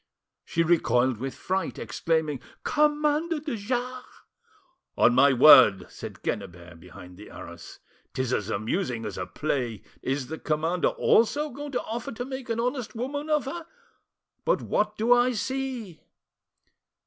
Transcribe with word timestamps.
She 0.43 0.63
recoiled 0.63 1.17
with 1.17 1.35
fright, 1.35 1.77
exclaiming— 1.77 2.39
"Commander 2.63 3.37
de 3.39 3.55
Jars!" 3.55 4.03
"On 4.97 5.13
my 5.13 5.31
word!" 5.31 5.85
said 5.91 6.23
Quennebert 6.23 6.79
behind 6.79 7.17
the 7.17 7.29
arras, 7.29 7.77
"'tis 8.11 8.33
as 8.33 8.49
amusing 8.49 9.05
as 9.05 9.15
a 9.15 9.27
play! 9.27 9.83
Is 10.01 10.25
the 10.25 10.39
commander 10.39 10.87
also 10.87 11.51
going 11.51 11.73
to 11.73 11.83
offer 11.83 12.11
to 12.13 12.25
make 12.25 12.49
an 12.49 12.59
honest 12.59 12.95
woman 12.95 13.29
of 13.29 13.45
her? 13.45 13.67
But 14.43 14.63
what 14.63 14.97
do 14.97 15.13
I 15.13 15.33
see?" 15.33 16.01